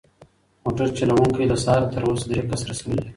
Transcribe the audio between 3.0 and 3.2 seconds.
دي.